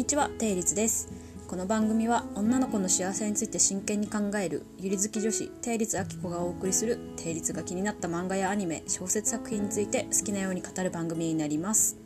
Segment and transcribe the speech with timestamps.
[0.00, 1.10] にちは、定律です。
[1.46, 11.98] この番組は女の子の幸せについて真剣に考えるゆり好き女子定律あきこがお送りする定律が気になった漫画やアニメ、小説作品について好きなように語る番組になります。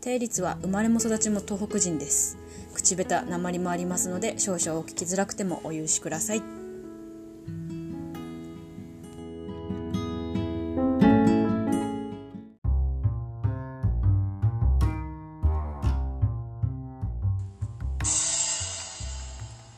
[0.00, 2.38] 定律は生まれも育ちも東北人です。
[2.72, 6.55] 口下手、鉛もありますので少々お聞きづらくてもお許しください。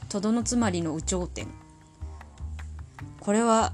[0.09, 1.49] とどのつまりの有頂天。
[3.21, 3.73] これは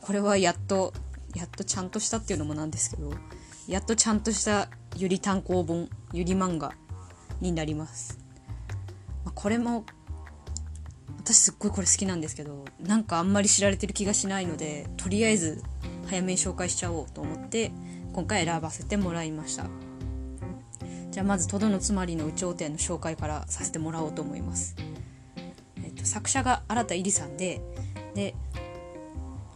[0.00, 0.92] これはやっと
[1.34, 3.12] やっとちゃんとしたっていうのもなんですけど
[3.66, 6.72] やっとちゃんとしたゆり単行本ゆり漫画
[7.40, 8.18] になります、
[9.24, 9.84] まあこれも
[11.18, 15.62] 私すっごいこれ好きなんですけどなんかあんまり知られてる気がしないのでとりあえず
[16.06, 17.72] 早めに紹介しちゃおうと思って
[18.12, 19.66] 今回選ばせてもらいました。
[21.10, 24.74] じゃあまずとどのつまりの有頂天の紹介からさせてもらおうと思います。
[26.04, 27.60] 作者が新田絵里さんで
[28.14, 28.34] で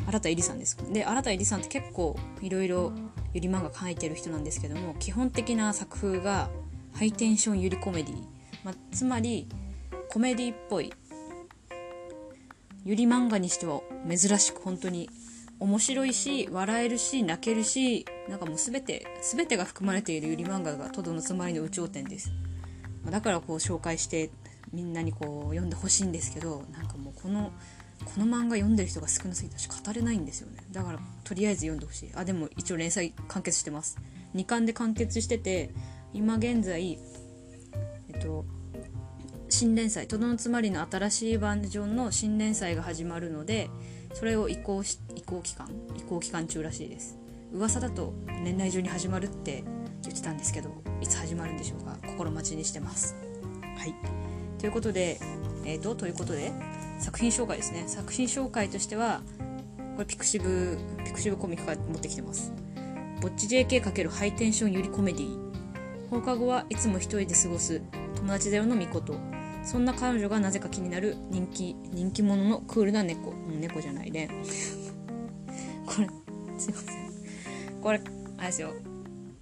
[0.07, 0.77] 新田絵里さんです。
[0.93, 2.93] で新田絵里さんって結構いろいろ
[3.35, 6.49] ゆり漫画描いてる人なんですけども基本的な作風が
[6.95, 8.17] ハイテンションゆりコメディ、
[8.65, 9.49] まあ、つまり
[10.09, 10.93] コメディっぽい
[12.85, 15.11] ゆり漫画にしては珍しく本当に
[15.61, 22.33] 面白いし笑えるし泣けるしなんかもう全て全てが含まれているゆり漫画がトドのつまりの有頂天です。
[23.11, 24.31] だからこう紹介して
[24.73, 27.53] みんなにこう読んでほしいんですけどなんかもうこの
[28.05, 30.59] この漫画読んでる人が少なすぎて私語れないんですよね。
[30.71, 32.11] だからとりあえず読んでほしい。
[32.15, 33.99] あでも一応連載完結してます。
[34.35, 35.71] 2巻で完結してて
[36.13, 36.99] 今現在
[38.09, 38.45] えっと
[39.49, 43.71] 新連載「とどのつまり」の新しいバージョンの新連載が始まるので
[44.15, 47.17] それを移行し移行期間移行期間中らしいです。
[47.53, 49.65] 噂だと年内中に始まるって
[50.03, 51.97] 言ってたんですけどいつ始まるんでしょうか。
[52.07, 53.17] 心待ちにしてます。
[53.77, 54.38] はい。
[54.59, 55.19] ということで、
[55.65, 56.53] えーと、ということで
[56.99, 57.85] 作品紹介ですね。
[57.87, 59.23] 作品紹介としては
[59.95, 62.53] これピクシブピクシブコミックから持ってきてます。
[63.21, 67.83] ぼっち JK× ハイテンションゆりコメディ放課後はいつも一人で過ごす
[68.17, 69.15] 友達だよのみこと。
[69.65, 74.31] そんな彼女がなぜか気になる人気人気者のクールな猫、う、猫じゃないね。
[75.85, 76.09] これ
[76.59, 77.81] すいません。
[77.83, 78.01] これ
[78.39, 78.73] あれですよ。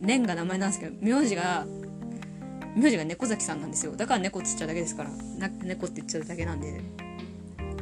[0.01, 1.67] レンが名前なんですけど名字が
[2.77, 3.97] 名字が猫崎さんなんですよ。
[3.97, 5.11] だから猫っつっちゃうだけですから。
[5.39, 6.83] な猫って言っちゃうだけなんで。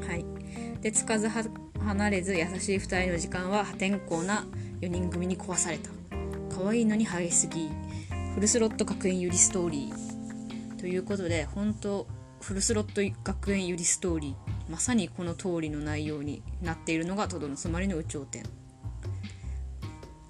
[0.07, 0.25] はい。
[0.81, 1.45] でつかずは
[1.81, 4.47] 離れず優しい2人の時間は破天荒な
[4.81, 5.91] 4人組に壊された。
[6.57, 7.71] 可愛いのに激しすぎ。
[8.35, 10.79] フルスロット学園ゆりストーリー。
[10.79, 12.07] ということで本当
[12.41, 14.71] フルスロット学園ゆりストーリー。
[14.71, 18.45] まさにこの通りの内容になっているのがトドのつまりの有頂天。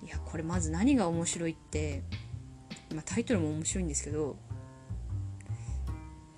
[0.05, 2.03] いやこれまず何が面白いって、
[2.95, 4.37] まあ、タイトルも面白いんですけど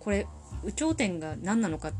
[0.07, 0.29] これ
[0.65, 1.93] 有頂天が何なのかっ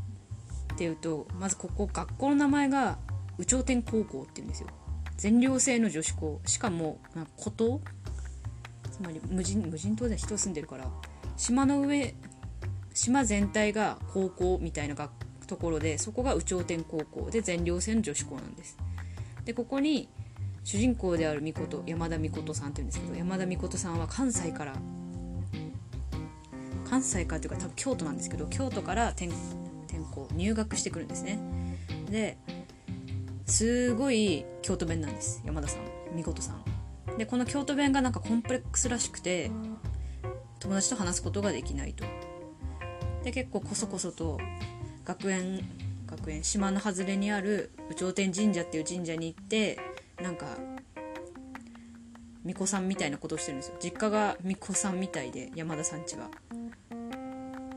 [0.77, 2.99] ていうとまずここ学校の名前が
[3.37, 4.69] 有頂天高校っていうんですよ。
[5.17, 6.39] 全寮制の女子校。
[6.45, 6.99] しかも
[7.35, 7.81] 孤島？
[8.89, 10.89] つまり無人無人島で人住んでるから
[11.35, 12.15] 島の上
[12.93, 17.29] 島全体が高校みたいなところでそこが有頂天高校。
[17.29, 18.77] で全寮制の女子校なんです。
[19.43, 20.07] でここに
[20.63, 24.75] 主人公であるみこと山田美琴さんっていうんですけど山田美琴さんは関西から
[26.89, 29.27] 関西からというか多分京都なんですけど京都から転
[29.87, 31.39] 転校入学してくるんですね。
[32.09, 32.37] で
[33.45, 35.81] すごい京都弁なんです山田さん
[36.15, 36.63] 美琴さん。
[37.17, 39.51] でこの京都弁がなんかコンプレックスらしくて
[40.59, 42.05] 友達と話すことができないと。
[43.23, 44.39] で結構こそこそと
[45.03, 45.67] 学園
[46.07, 49.77] 学園島の外れにある有頂天神社っていう神社に行って
[50.21, 50.45] なんか
[52.43, 53.75] 巫女さんみたいなことをしてるんですよ。
[53.81, 56.29] 実家が巫女さんみたいで山田さんちは。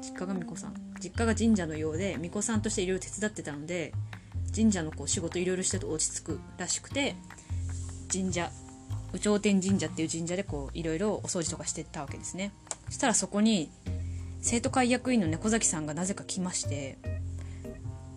[0.00, 0.74] 実家が巫女さん。
[1.00, 3.92] 実家が神社のようで巫女さんとしていろいろ手伝ってたので
[4.54, 7.14] 神社のこう仕事いろいろしてると落ち着くらしくて
[8.12, 8.50] 神社
[9.12, 12.52] 有頂天神社っていう神社でこういろいろお掃除とかしてたわけですね。
[12.86, 13.70] そしたらそこに
[14.40, 16.98] 生徒会役員の猫崎さんがなぜか来まして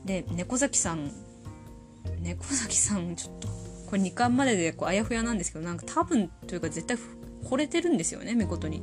[0.05, 1.11] で猫崎さん
[2.21, 3.47] 猫崎さんちょっと
[3.87, 6.97] これ2巻まででこうあやふやなんですけどなんか多分というか絶対
[7.43, 8.81] 惚れてるんですよねみことに。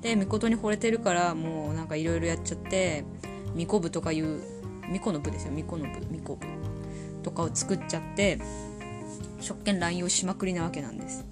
[0.00, 3.04] でみことに惚れてるからもうなんかいろいろやっちゃって
[3.54, 4.40] みこ部とかいう
[4.90, 5.52] みこの部ですよ。
[5.52, 6.46] みこの部みこ部
[7.22, 8.38] とかを作っちゃって
[9.40, 11.24] 職権乱用しまくりなわけなんです。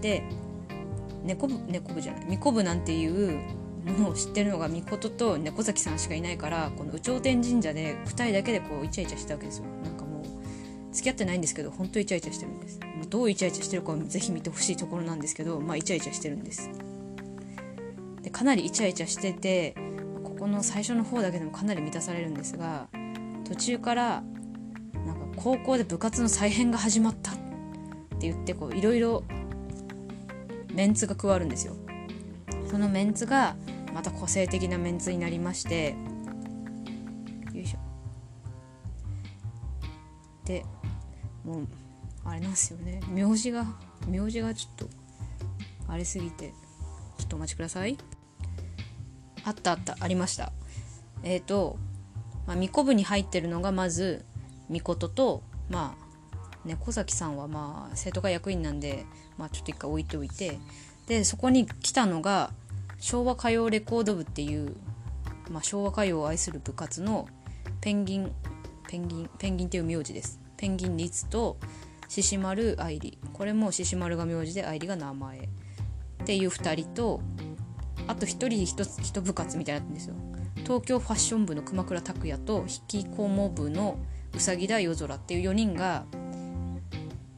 [0.00, 0.22] で
[1.24, 2.26] 猫部猫部じゃない。
[2.28, 3.40] みこ部なんていう
[3.84, 9.64] ものを知ってるのがみこと猫崎さんしかいないからこの有頂天神社で2人だけでこうイチャイチャしたわけですよ。
[9.84, 12.80] なんかもう付き合ってないんですけど本当イチャイチャしてるんです。
[12.80, 16.70] もうどうイチャイチャしてるかぜひ見てほしいところなんですけどまあイチャイチャしてるんです。
[18.32, 19.74] かなりイチャイチャしてて
[20.24, 22.88] ここの最初の方だけでもかなり満たされるんですが
[23.44, 24.22] 途中から
[25.06, 27.34] なんか高校で部活の再編が始まったっ
[28.18, 29.24] て言っていろいろ
[30.72, 31.76] メンツが加わるんですよ。
[32.70, 33.54] そのメンツが
[33.92, 35.94] また個性的なメンツになりまして
[37.52, 37.78] よいしょ。
[40.46, 40.64] で
[41.44, 41.68] もう
[42.24, 43.00] あれなんですよね。
[43.10, 43.66] 名字が
[44.08, 44.88] 名字がちょっと
[45.88, 46.54] あれすぎて
[47.18, 47.98] ちょっとお待ちください。
[49.44, 50.52] あったあったありました。
[51.22, 51.76] えっ、ー、と、
[52.46, 54.24] まあ、巫女部に入ってるのがまず
[54.68, 56.02] 巫女とまあ
[56.64, 59.04] 猫崎さんはまあ生徒会役員なんで、
[59.36, 60.58] まあ、ちょっと一回置いておいて
[61.06, 62.50] でそこに来たのが
[62.98, 64.76] 昭和歌謡レコード部っていう、
[65.50, 67.28] まあ、昭和歌謡を愛する部活の
[67.80, 68.32] ペンギン
[68.88, 70.40] ペンギンペンギンっていう名字です。
[70.56, 71.56] ペンギン律と
[72.08, 75.38] 獅子丸愛理これも獅子丸が名字で愛理が名前。
[75.38, 77.20] っていう2人と
[78.06, 80.14] あと1人 1, 部活みたいなんですよ。
[80.64, 83.98] 東京ファッション部の熊倉拓也と引きこも部の
[84.34, 86.04] うさぎだ夜空っていう4人が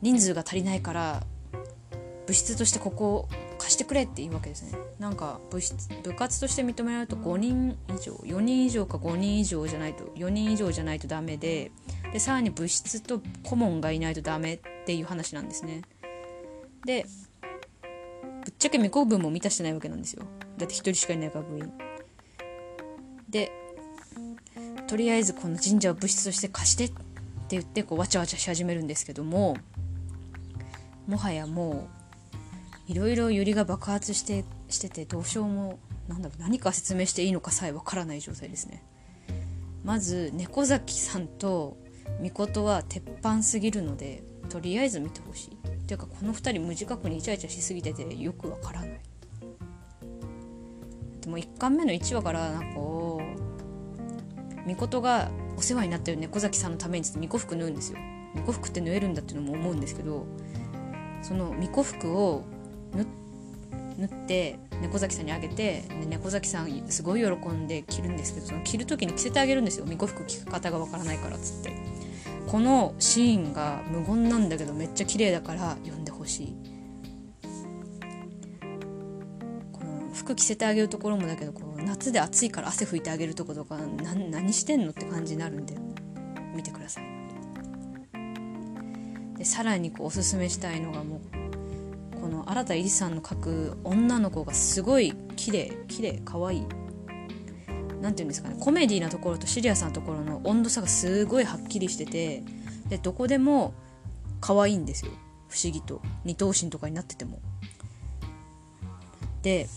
[0.02, 1.22] 人数が足りないから
[2.26, 3.28] 部室としてここを
[3.58, 4.78] 貸してくれって言うわけですね。
[4.98, 11.70] なんか部室部活として認められると5人以上4人以上か5人以上じゃないと4人以上じゃないとダメで
[12.12, 15.82] でさらに部室と顧問がいないとダメっていう話なんですね。
[16.84, 17.06] で
[18.44, 20.24] ぶっちゃけ未公文も満たしてないわけなんですよ。
[20.58, 21.72] だって1人しかいないから部員。
[23.28, 23.50] で
[24.86, 26.94] とりあえずこの神社を部室として貸してって
[27.50, 29.56] 言ってこうわちゃわちゃし始めるんですけども
[31.06, 31.88] もはやも
[32.88, 35.78] ういろいろユリが爆発してしててどうしようも
[36.08, 38.82] なんだろう何か説明していいのかさえわからない状態ですね。
[39.84, 41.76] まず猫崎さんと
[42.20, 45.50] みことは鉄板すぎるのでとりあえず見てほしい。
[45.84, 49.00] っていうかこの2人無自覚にイチャイチャしすぎててよくわからない。
[51.24, 57.98] でも1巻目の1話からなんかこうみことがお世話になってる猫崎さんのためにみこ服縫うんですよ。
[58.34, 60.26] みこ服って縫えるんだっていうのも思うんですけど
[61.22, 62.44] その巫女服を
[63.96, 69.86] 縫って猫崎さんにあげてで猫崎さんすごい喜んで着るんですけどその着る時に着せてあげるんですよ。
[69.86, 71.72] 巫女服着方がわからないからっつって。
[72.46, 76.73] このシーンが無言なんだけどめっちゃ綺麗だから読んでほしい。
[80.24, 85.76] 服着せてあげるところもだけどこう夏で暑いから汗拭いてあげるとことか何してんのって感じになるんで
[86.54, 87.04] 見てください。
[89.36, 91.20] でさらにこうおすすめしたいのがも
[92.16, 96.66] うこの新田絵里さんの描く女の子がすごい綺麗綺麗可愛い。
[98.00, 98.56] 何て言うんですかね。
[98.58, 102.42] コメディなところとシリアスなところの温度差がすごいはっきりしてて
[102.88, 103.74] でどこでも
[104.40, 105.12] 可愛いんですよ。
[105.48, 106.00] 不思議と。
[106.24, 107.40] 二頭身とかになってても。
[109.42, 109.68] で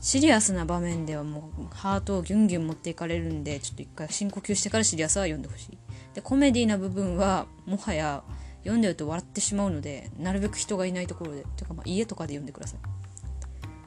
[0.00, 5.78] シリアスな場面ではもうハートをギュンギュン持っていかれるんでちょっと一回深呼吸してからシリアスは読んでほしい。
[6.14, 8.22] でコメディーな部分はもはや
[8.60, 12.80] 読んでると笑ってしまうのでなるべく人がいないところでというかまあ家とかで読んでください。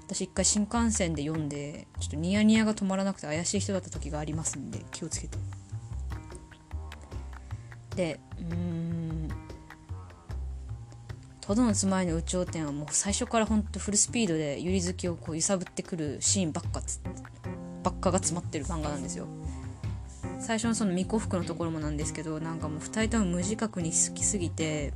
[0.06, 5.38] 私一回新幹線で読んでちょっとニヤニヤが止まらなくて怪しい人だった時がありますんで気をつけて。
[7.96, 8.79] でうん。
[11.50, 16.80] トドのつまりの有頂天はもう最初からほんとフルスピードでゆり好きをこう揺さぶってくるシーンばっか
[17.82, 19.26] ばっかが詰まってる漫画なんですよ。
[20.40, 24.94] 最初のその巫女服のところもなんですけどなんかもう2人とも無自覚に好きすぎて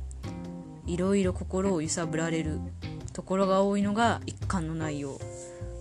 [0.86, 2.60] いろいろ心を揺さぶられる
[3.12, 5.18] ところが多いのが1巻の内容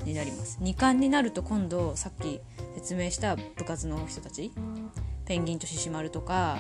[0.06, 0.58] になります。
[0.60, 2.42] 2巻になると今度さっき
[2.74, 4.52] 説明した部活の人たち
[5.26, 6.58] ペンギンと獅子丸とか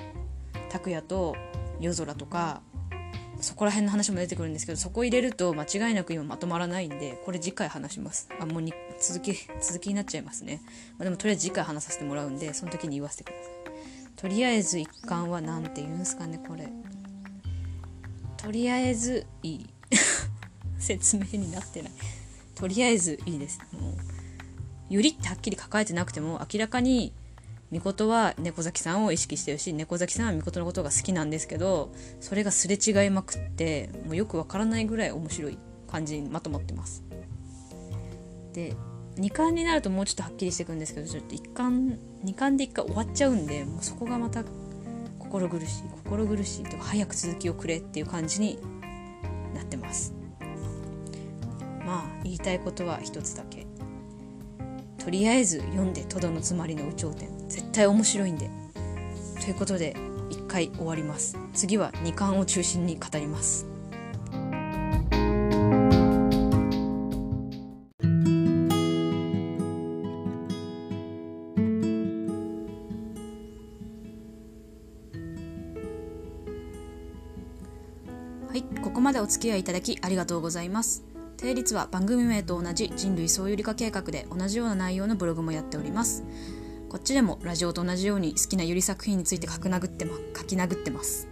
[0.69, 1.35] 拓也と
[1.79, 2.61] 夜空とか
[3.43, 8.29] そこら辺の話も出てくるんですけどそこ入れると間違いなく今まとまらないんでこれ次回話します。
[8.39, 10.61] あもうに続き続きになっちゃいますね、
[10.97, 13.53] まあ、でもとりあえず次回話させてもらうんでその時に言わせてください。
[14.15, 16.69] とりあえず一巻は何て言うんすかねこれ。
[18.37, 19.69] とりあえずいい。
[20.79, 21.91] 説明になってない。
[22.55, 23.59] とりあえずいいです。
[23.71, 23.93] もう
[24.89, 27.13] ゆりってはっきり書かれてなくても明らかに
[27.73, 37.03] みことは猫崎さんを意識してるし猫崎さんはみことのことが好きなんですけどそれがすれ違いまくってもうよくわからないぐらい面白い感じにまとまってます。
[38.53, 38.75] で
[39.15, 44.43] 2巻になるともうちょっとはっきりしていくんですけどちょっと1巻2巻で1回終わっちゃうんでもうそこがまた
[45.17, 48.59] 心苦しい心苦しいとか早く続きをくれっていう感じに
[49.55, 50.13] なってます。
[51.83, 53.65] まあ言いたいことは一つだけ。
[55.03, 58.49] とりあえず読んで「とどのつまりの有頂天」絶対面白いんで。
[59.41, 59.93] ということで
[60.29, 61.37] 1回終わります。
[61.53, 63.65] 次は2巻を中心に語ります。
[78.47, 81.12] はい、ここまでお付き合いいただきありがとうございます。
[81.37, 86.23] 定率は番組名と同じ人類総有理化計画で同じような内容のブログもやっております。
[86.89, 91.27] こっちでもラジオと同じように好きなゆり作品について書き殴って,、ま、書き殴ってます。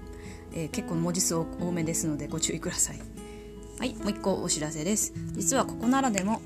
[0.54, 3.00] えー、結構文字数多めですのでご注意ください。
[3.80, 5.14] はいもう一個お知らせです。
[5.34, 6.42] 実はここならでも、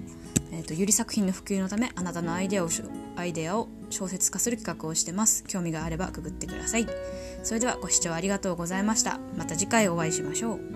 [0.51, 2.69] えーと、ゆり作品の普及のためあなたのアイデアを
[3.15, 5.43] アイデアを小説化する企画をしてます。
[5.45, 6.87] 興味があればくぐってください。
[7.43, 9.19] それではご視聴ありがとうございました。
[9.37, 10.74] また次回お会いしましょう。